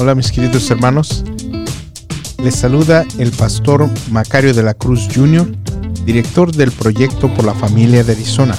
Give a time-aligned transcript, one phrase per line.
[0.00, 1.24] Hola mis queridos hermanos.
[2.40, 5.50] Les saluda el pastor Macario de la Cruz Jr.,
[6.06, 8.54] director del proyecto por la familia de Arizona.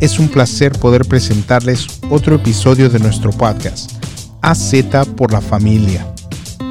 [0.00, 3.92] Es un placer poder presentarles otro episodio de nuestro podcast,
[4.40, 4.72] AZ
[5.18, 6.14] por la familia,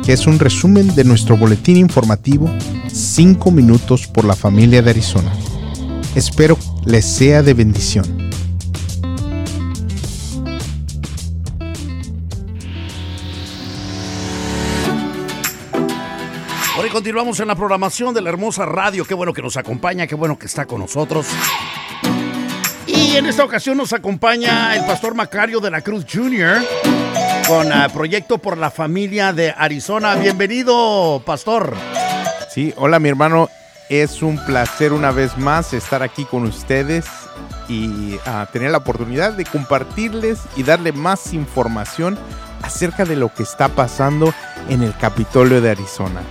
[0.03, 2.49] que es un resumen de nuestro boletín informativo
[2.91, 5.31] 5 minutos por la familia de Arizona.
[6.15, 8.26] Espero les sea de bendición.
[17.07, 19.05] Continuamos en la programación de la hermosa radio.
[19.05, 21.25] Qué bueno que nos acompaña, qué bueno que está con nosotros.
[22.85, 26.57] Y en esta ocasión nos acompaña el pastor Macario de la Cruz Jr.
[27.47, 30.15] con uh, Proyecto por la Familia de Arizona.
[30.15, 31.77] Bienvenido, pastor.
[32.53, 33.47] Sí, hola mi hermano.
[33.87, 37.05] Es un placer una vez más estar aquí con ustedes
[37.69, 42.19] y uh, tener la oportunidad de compartirles y darle más información
[42.63, 44.33] acerca de lo que está pasando
[44.67, 46.21] en el Capitolio de Arizona.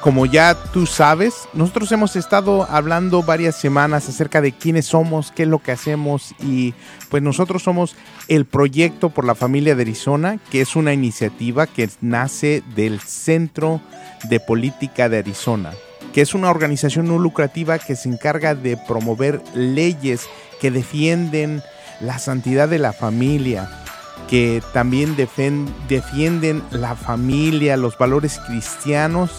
[0.00, 5.42] Como ya tú sabes, nosotros hemos estado hablando varias semanas acerca de quiénes somos, qué
[5.42, 6.74] es lo que hacemos y
[7.10, 7.96] pues nosotros somos
[8.28, 13.80] el proyecto por la familia de Arizona, que es una iniciativa que nace del Centro
[14.28, 15.72] de Política de Arizona,
[16.12, 20.28] que es una organización no lucrativa que se encarga de promover leyes
[20.60, 21.62] que defienden
[22.00, 23.68] la santidad de la familia,
[24.28, 29.30] que también defienden la familia, los valores cristianos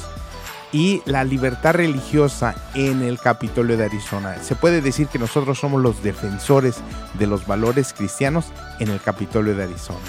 [0.71, 4.41] y la libertad religiosa en el Capitolio de Arizona.
[4.41, 6.77] Se puede decir que nosotros somos los defensores
[7.17, 8.45] de los valores cristianos
[8.79, 9.99] en el Capitolio de Arizona.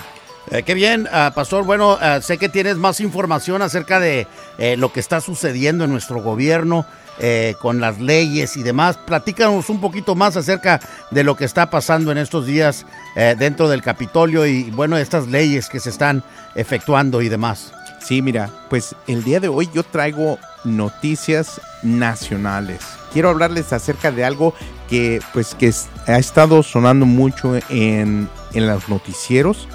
[0.50, 1.64] Eh, qué bien, uh, Pastor.
[1.64, 5.90] Bueno, uh, sé que tienes más información acerca de eh, lo que está sucediendo en
[5.90, 6.86] nuestro gobierno
[7.20, 8.96] eh, con las leyes y demás.
[8.96, 10.80] Platícanos un poquito más acerca
[11.10, 15.26] de lo que está pasando en estos días eh, dentro del Capitolio y, bueno, estas
[15.26, 16.22] leyes que se están
[16.54, 17.72] efectuando y demás.
[18.00, 22.80] Sí, mira, pues el día de hoy yo traigo noticias nacionales.
[23.12, 24.54] Quiero hablarles acerca de algo
[24.88, 25.72] que pues que
[26.06, 29.68] ha estado sonando mucho en, en los noticieros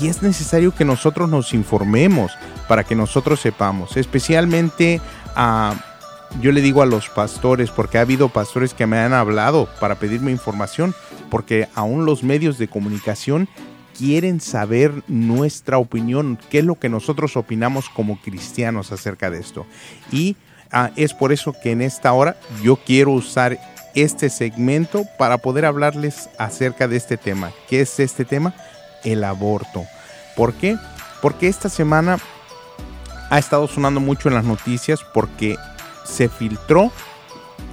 [0.00, 2.32] y es necesario que nosotros nos informemos
[2.66, 5.00] para que nosotros sepamos, especialmente
[5.34, 5.74] a
[6.40, 9.96] yo le digo a los pastores, porque ha habido pastores que me han hablado para
[9.96, 10.94] pedirme información,
[11.30, 13.48] porque aún los medios de comunicación
[13.96, 19.66] quieren saber nuestra opinión, qué es lo que nosotros opinamos como cristianos acerca de esto.
[20.12, 20.36] Y
[20.70, 23.58] ah, es por eso que en esta hora yo quiero usar
[23.94, 27.50] este segmento para poder hablarles acerca de este tema.
[27.68, 28.54] ¿Qué es este tema?
[29.02, 29.84] El aborto.
[30.36, 30.76] ¿Por qué?
[31.20, 32.18] Porque esta semana
[33.30, 35.56] ha estado sonando mucho en las noticias porque
[36.08, 36.90] se filtró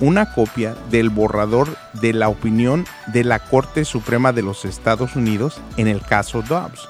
[0.02, 5.62] una copia del borrador de la opinión de la Corte Suprema de los Estados Unidos
[5.78, 6.88] en el caso Dobbs.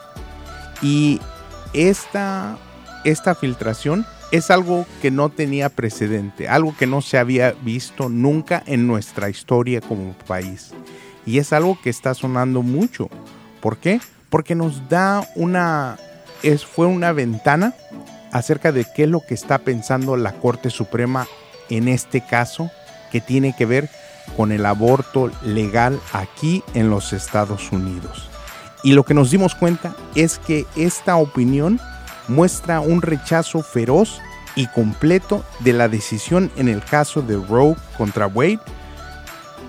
[0.81, 1.21] Y
[1.73, 2.57] esta,
[3.03, 8.63] esta filtración es algo que no tenía precedente, algo que no se había visto nunca
[8.65, 10.73] en nuestra historia como país.
[11.25, 13.09] Y es algo que está sonando mucho.
[13.61, 13.99] ¿Por qué?
[14.29, 15.97] Porque nos da una,
[16.43, 17.73] es, fue una ventana
[18.35, 21.25] acerca de qué es lo que está pensando la Corte Suprema
[21.69, 22.69] en este caso
[23.09, 23.89] que tiene que ver
[24.35, 28.29] con el aborto legal aquí en los Estados Unidos.
[28.83, 31.79] Y lo que nos dimos cuenta es que esta opinión
[32.27, 34.19] muestra un rechazo feroz
[34.57, 38.59] y completo de la decisión en el caso de Roe contra Wade,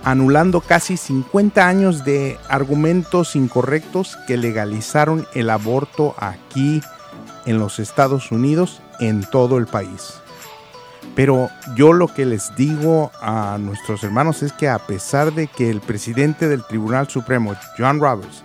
[0.03, 6.83] anulando casi 50 años de argumentos incorrectos que legalizaron el aborto aquí
[7.47, 10.21] en los Estados Unidos en todo el país.
[11.15, 15.71] Pero yo lo que les digo a nuestros hermanos es que a pesar de que
[15.71, 18.43] el presidente del Tribunal Supremo, John Roberts,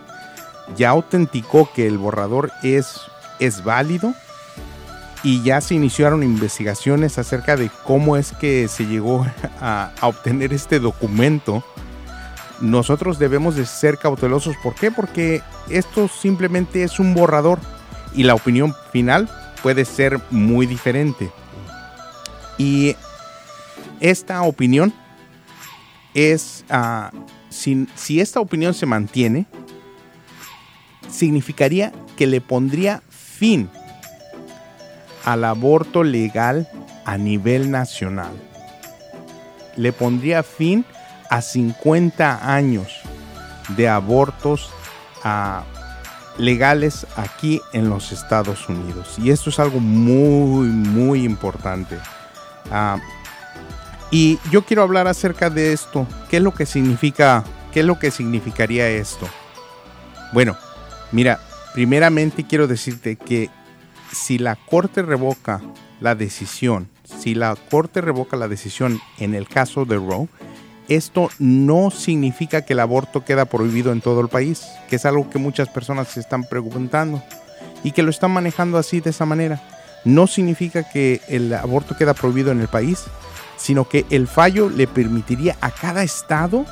[0.77, 3.01] ya autenticó que el borrador es,
[3.39, 4.13] es válido
[5.23, 9.25] y ya se iniciaron investigaciones acerca de cómo es que se llegó
[9.61, 11.63] a, obtener este documento,
[12.59, 14.55] nosotros debemos de ser cautelosos.
[14.63, 14.91] ¿Por qué?
[14.91, 17.59] Porque esto simplemente es un borrador
[18.13, 19.29] y la opinión final
[19.61, 21.31] puede ser muy diferente.
[22.57, 22.95] Y
[23.99, 24.93] esta opinión
[26.13, 27.15] es, uh,
[27.49, 29.45] si, si esta opinión se mantiene,
[31.09, 33.69] significaría que le pondría fin
[35.23, 36.67] al aborto legal
[37.05, 38.33] a nivel nacional.
[39.77, 40.85] Le pondría fin
[41.29, 43.01] a 50 años
[43.69, 44.69] de abortos
[45.23, 45.80] uh,
[46.37, 49.15] legales aquí en los Estados Unidos.
[49.17, 51.97] Y esto es algo muy, muy importante.
[52.71, 52.99] Uh,
[54.11, 56.07] y yo quiero hablar acerca de esto.
[56.29, 57.43] ¿Qué es lo que significa?
[57.71, 59.27] ¿Qué es lo que significaría esto?
[60.33, 60.57] Bueno,
[61.11, 61.39] mira,
[61.73, 63.49] Primeramente quiero decirte que
[64.11, 65.61] si la Corte revoca
[66.01, 70.27] la decisión, si la Corte revoca la decisión en el caso de Roe,
[70.95, 75.29] esto no significa que el aborto queda prohibido en todo el país, que es algo
[75.29, 77.23] que muchas personas se están preguntando
[77.83, 79.61] y que lo están manejando así de esa manera.
[80.03, 83.03] No significa que el aborto queda prohibido en el país,
[83.57, 86.65] sino que el fallo le permitiría a cada estado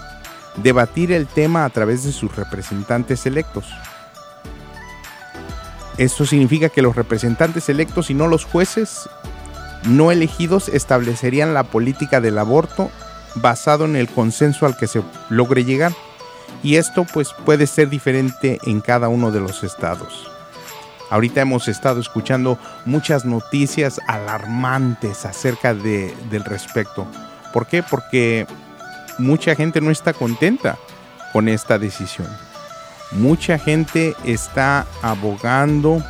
[0.58, 3.66] debatir el tema a través de sus representantes electos.
[5.98, 9.08] Esto significa que los representantes electos y no los jueces
[9.86, 12.90] no elegidos establecerían la política del aborto
[13.36, 15.94] basado en el consenso al que se logre llegar.
[16.64, 20.30] Y esto pues puede ser diferente en cada uno de los estados.
[21.10, 27.08] Ahorita hemos estado escuchando muchas noticias alarmantes acerca de, del respecto.
[27.54, 27.82] ¿Por qué?
[27.82, 28.46] Porque
[29.18, 30.78] mucha gente no está contenta
[31.34, 32.28] con esta decisión
[33.12, 36.04] mucha gente está abogando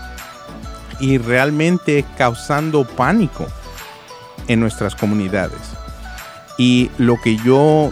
[0.99, 3.47] y realmente causando pánico
[4.47, 5.78] en nuestras comunidades.
[6.59, 7.91] Y lo que yo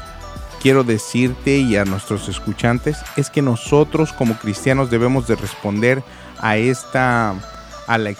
[0.61, 6.03] quiero decirte y a nuestros escuchantes es que nosotros como cristianos debemos de responder
[6.39, 7.33] a esta
[7.87, 8.13] a la,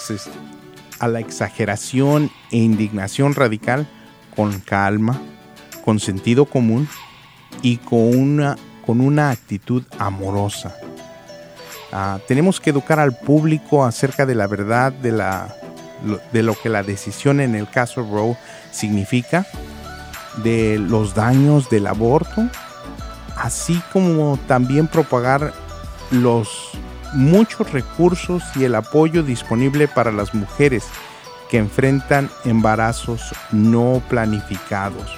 [1.00, 3.88] a la exageración e indignación radical
[4.36, 5.22] con calma,
[5.84, 6.88] con sentido común
[7.62, 8.56] y con una
[8.86, 10.74] con una actitud amorosa.
[11.92, 15.54] Ah, tenemos que educar al público acerca de la verdad de, la,
[16.32, 18.38] de lo que la decisión en el caso Roe
[18.72, 19.46] significa,
[20.44, 22.48] de los daños del aborto,
[23.36, 25.54] así como también propagar
[26.12, 26.72] los
[27.14, 30.86] muchos recursos y el apoyo disponible para las mujeres
[31.50, 35.18] que enfrentan embarazos no planificados.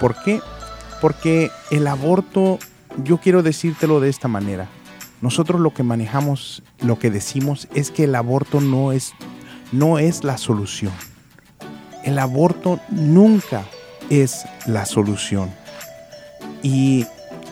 [0.00, 0.40] ¿Por qué?
[1.00, 2.58] Porque el aborto,
[3.02, 4.68] yo quiero decírtelo de esta manera.
[5.20, 9.14] Nosotros lo que manejamos, lo que decimos es que el aborto no es,
[9.72, 10.92] no es la solución.
[12.08, 13.66] El aborto nunca
[14.08, 15.50] es la solución.
[16.62, 17.04] Y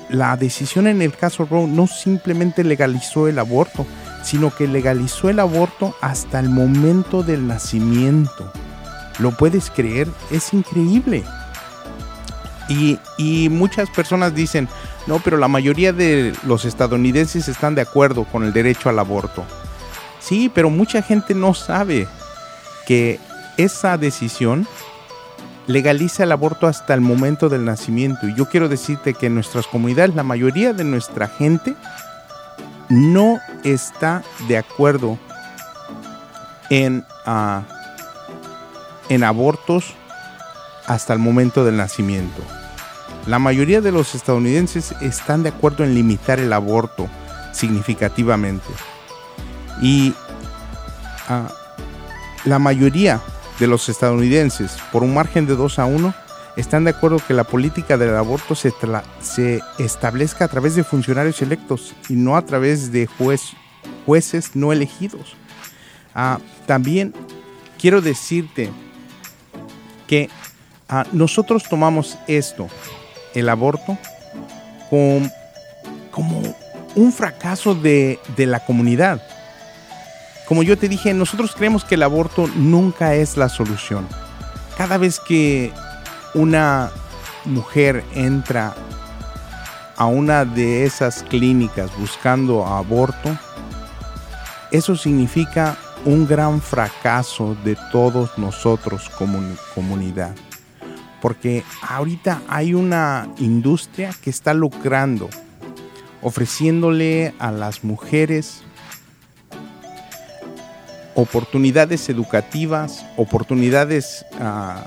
[0.09, 3.85] la decisión en el caso Roe no simplemente legalizó el aborto,
[4.23, 8.51] sino que legalizó el aborto hasta el momento del nacimiento.
[9.19, 10.09] ¿Lo puedes creer?
[10.31, 11.23] Es increíble.
[12.71, 14.71] Y, muchas personas dicen,
[15.07, 19.45] no, pero la mayoría de los estadounidenses están de acuerdo con el derecho al aborto.
[20.19, 22.09] Sí, pero mucha gente no sabe
[22.87, 23.21] que
[23.57, 24.67] esa decisión
[25.67, 28.29] legaliza el aborto hasta el momento del nacimiento.
[28.29, 31.75] Y yo quiero decirte que en nuestras comunidades, la mayoría de nuestra gente
[32.89, 35.19] no está de acuerdo
[36.71, 37.63] en, ah,
[39.09, 39.95] en abortos
[40.87, 42.43] hasta el momento del nacimiento.
[43.27, 47.09] La mayoría de los estadounidenses están de acuerdo en limitar el aborto
[47.53, 48.69] significativamente.
[49.83, 50.15] Y
[51.29, 51.49] ah,
[52.45, 53.21] la mayoría
[53.59, 56.15] de los estadounidenses, por un margen de 2 a 1,
[56.57, 58.73] están de acuerdo que la política del aborto se,
[59.21, 63.09] se establezca a través de funcionarios electos y no a través de
[64.07, 65.37] jueces no elegidos.
[66.15, 67.15] Ah, también
[67.79, 68.71] quiero decirte
[70.07, 70.31] que
[70.89, 72.69] Ah, nosotros tomamos esto,
[73.35, 73.99] el aborto,
[74.89, 76.43] como
[76.95, 79.21] un fracaso de, de la comunidad.
[80.47, 84.07] Como yo te dije, nosotros creemos que el aborto nunca es la solución.
[84.77, 85.73] Cada vez que
[86.35, 86.91] una
[87.45, 88.75] mujer entra
[89.97, 93.37] a una de esas clínicas buscando aborto,
[94.71, 99.41] eso significa un gran fracaso de todos nosotros como
[99.75, 100.35] comunidad
[101.27, 105.29] porque ahorita hay una industria que está lucrando,
[106.23, 108.63] ofreciéndole a las mujeres
[111.17, 114.87] oportunidades educativas, oportunidades ah,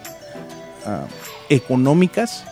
[0.86, 1.06] ah,
[1.50, 2.46] económicas,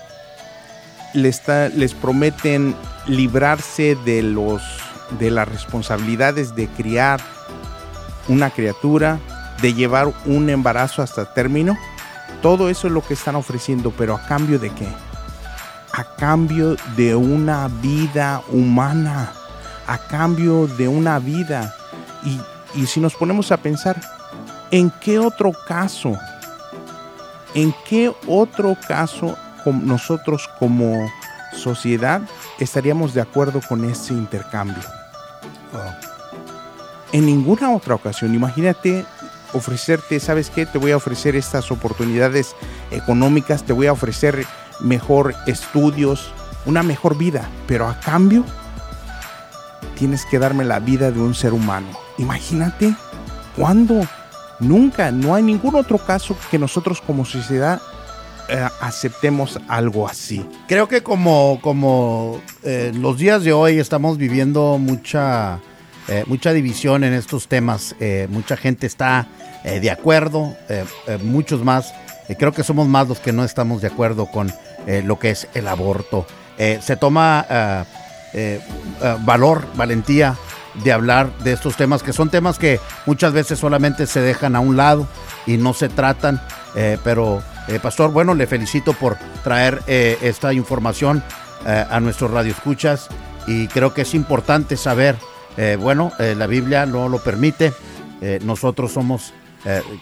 [1.13, 1.41] les,
[1.75, 2.75] les, prometen
[3.07, 4.61] librarse de, los,
[5.17, 7.21] de las responsabilidades de criar
[8.27, 9.19] una criatura,
[9.61, 11.77] de llevar un embarazo hasta término
[12.41, 14.87] todo eso es lo que están ofreciendo, pero a cambio de qué?
[15.91, 19.31] A cambio de una vida humana,
[19.87, 21.75] a cambio de una vida.
[22.23, 22.39] Y,
[22.85, 23.99] si nos ponemos a pensar,
[24.71, 26.17] ¿en qué otro caso?
[27.53, 31.09] ¿En qué otro caso nosotros como
[31.55, 32.21] sociedad
[32.59, 34.83] estaríamos de acuerdo con ese intercambio?
[37.11, 38.35] En ninguna otra ocasión.
[38.35, 39.05] Imagínate
[39.53, 40.65] ofrecerte, ¿sabes qué?
[40.65, 42.55] Te voy a ofrecer estas oportunidades
[42.91, 44.45] económicas, te voy a ofrecer
[44.79, 46.31] mejor estudios,
[46.65, 48.43] una mejor vida, pero a cambio
[49.97, 52.06] tienes que darme la vida de un ser humano.
[52.17, 52.95] Imagínate,
[53.55, 54.01] ¿cuándo?
[54.59, 57.79] Nunca, no hay ningún otro caso que nosotros como sociedad
[58.49, 60.45] eh, aceptemos algo así.
[60.69, 65.59] Creo que como, como eh, los días de hoy estamos viviendo mucha,
[66.07, 67.95] eh, mucha división en estos temas,
[68.29, 69.27] mucha gente está
[69.63, 70.55] de acuerdo,
[71.23, 71.93] muchos más,
[72.39, 74.49] creo que somos más los que no estamos de acuerdo con
[75.03, 76.25] lo que es el aborto.
[76.57, 77.85] se toma
[79.25, 80.37] valor, valentía
[80.83, 84.59] de hablar de estos temas, que son temas que muchas veces solamente se dejan a
[84.59, 85.07] un lado
[85.45, 86.41] y no se tratan,
[86.75, 91.23] eh, pero eh, Pastor, bueno, le felicito por traer eh, esta información
[91.65, 93.09] a nuestros radioescuchas
[93.45, 95.17] y creo que es importante saber,
[95.79, 97.73] bueno, la Biblia no lo permite,
[98.45, 99.33] nosotros somos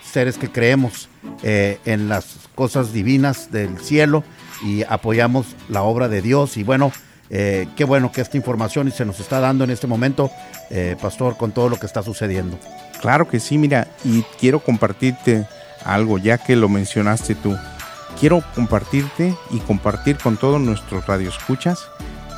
[0.03, 1.10] seres que creemos
[1.41, 4.24] en las cosas divinas del cielo
[4.63, 6.91] y apoyamos la obra de Dios y bueno,
[7.29, 10.29] eh, qué bueno que esta información se nos está dando en este momento,
[10.70, 12.58] eh, Pastor, con todo lo que está sucediendo.
[13.01, 15.48] Claro que sí, mira, y quiero compartirte
[15.84, 17.55] algo, ya que lo mencionaste tú.
[18.20, 21.88] Quiero compartirte y compartir con todos nuestros radioescuchas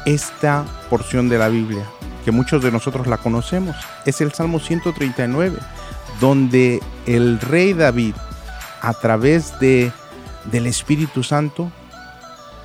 [0.06, 1.84] esta porción de la Biblia,
[2.26, 3.76] que muchos de nosotros la conocemos.
[4.06, 5.58] Es el Salmo 139,
[6.20, 8.16] donde el rey David,
[8.82, 9.92] a través de,
[10.46, 11.72] del Espíritu Santo,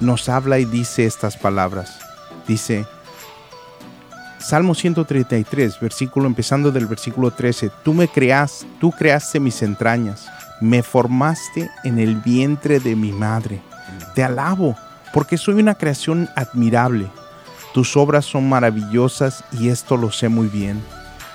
[0.01, 2.02] nos habla y dice estas palabras.
[2.47, 2.87] Dice,
[4.39, 10.27] Salmo 133, versículo empezando del versículo 13, tú me creas, tú creaste mis entrañas,
[10.61, 13.61] me formaste en el vientre de mi madre.
[14.15, 14.77] Te alabo,
[15.13, 17.09] porque soy una creación admirable.
[17.73, 20.83] Tus obras son maravillosas y esto lo sé muy bien.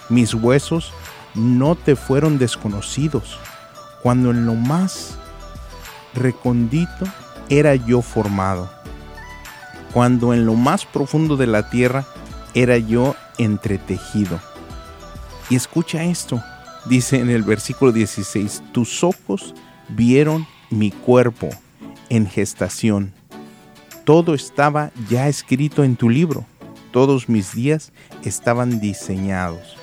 [0.10, 0.92] Mis huesos
[1.34, 3.40] no te fueron desconocidos,
[4.04, 5.18] cuando en lo más
[6.14, 7.06] recondito
[7.50, 8.77] era yo formado
[9.94, 12.06] cuando en lo más profundo de la tierra
[12.54, 14.40] era yo entretejido.
[15.50, 16.44] Y escucha esto,
[16.86, 19.54] dice en el versículo 16, tus ojos
[19.90, 21.50] vieron mi cuerpo
[22.10, 23.14] en gestación.
[24.04, 26.46] Todo estaba ya escrito en tu libro,
[26.92, 27.92] todos mis días
[28.24, 29.78] estaban diseñados,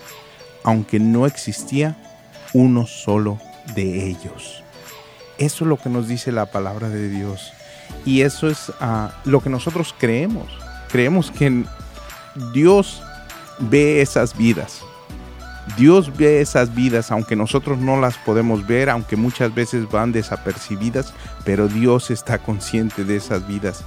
[0.63, 1.97] aunque no existía
[2.55, 3.39] uno solo
[3.75, 4.63] de ellos.
[5.39, 7.53] Eso es lo que nos dice la palabra de Dios.
[8.05, 10.47] Y eso es ah, lo que nosotros creemos.
[10.91, 11.65] Creemos que
[12.53, 13.03] Dios
[13.59, 14.83] ve esas vidas.
[15.79, 21.15] Dios ve esas vidas, aunque nosotros no las podemos ver, aunque muchas veces van desapercibidas,
[21.45, 23.83] pero Dios está consciente de esas vidas.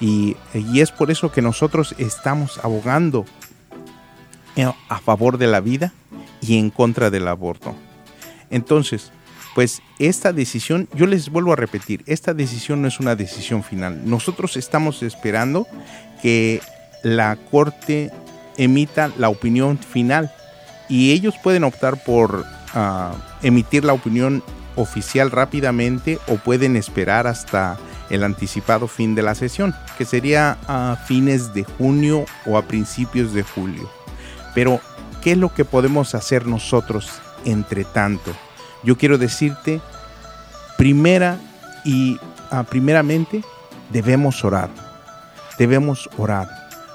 [0.00, 3.24] Y, y es por eso que nosotros estamos abogando
[4.88, 5.92] a favor de la vida
[6.40, 7.74] y en contra del aborto.
[8.50, 9.12] Entonces,
[9.54, 14.02] pues esta decisión, yo les vuelvo a repetir, esta decisión no es una decisión final.
[14.04, 15.66] Nosotros estamos esperando
[16.22, 16.60] que
[17.02, 18.10] la Corte
[18.56, 20.32] emita la opinión final
[20.88, 24.42] y ellos pueden optar por ah, emitir la opinión
[24.76, 27.78] oficial rápidamente o pueden esperar hasta
[28.10, 33.32] el anticipado fin de la sesión, que sería a fines de junio o a principios
[33.32, 33.88] de julio.
[34.54, 34.80] Pero,
[35.22, 37.08] ¿qué es lo que podemos hacer nosotros
[37.44, 38.32] entre tanto?
[38.82, 39.80] Yo quiero decirte,
[40.76, 41.38] primera
[41.84, 42.18] y
[42.50, 43.44] ah, primeramente
[43.90, 44.70] debemos orar.
[45.58, 46.48] Debemos orar,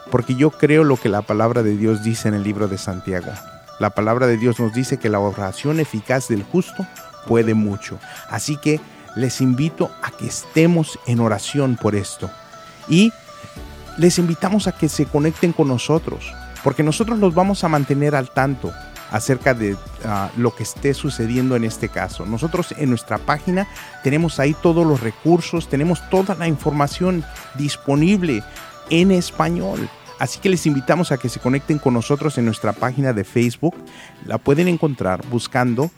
[0.10, 3.32] porque yo creo lo que la palabra de Dios dice en el libro de Santiago.
[3.80, 6.88] La palabra de Dios nos dice que la oración eficaz del justo
[7.28, 8.00] puede mucho.
[8.30, 8.80] Así que
[9.16, 12.32] les invito a que estemos en oración por esto.
[12.88, 13.14] Y
[13.98, 18.32] les invitamos a que se conecten con nosotros, porque nosotros los vamos a mantener al
[18.32, 18.74] tanto
[19.12, 22.26] acerca de ah, lo que esté sucediendo en este caso.
[22.26, 23.68] Nosotros en nuestra página
[24.04, 27.24] tenemos ahí todos los recursos, tenemos toda la información
[27.56, 28.44] disponible
[28.90, 29.90] en español.
[30.20, 33.76] Así que les invitamos a que se conecten con nosotros en nuestra página de Facebook.
[34.26, 35.92] La pueden encontrar buscando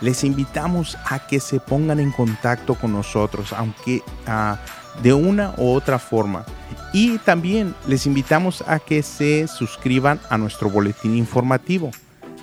[0.00, 4.60] Les invitamos a que se pongan en contacto con nosotros, aunque ah,
[5.02, 6.44] de una u otra forma.
[6.92, 11.90] Y también les invitamos a que se suscriban a nuestro boletín informativo,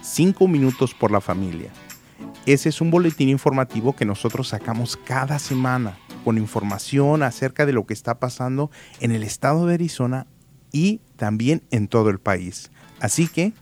[0.01, 1.71] 5 minutos por la familia.
[2.45, 7.85] Ese es un boletín informativo que nosotros sacamos cada semana con información acerca de lo
[7.85, 8.69] que está pasando
[9.00, 10.27] en el estado de Arizona
[10.71, 12.69] y también en todo el país.
[13.00, 13.53] Así que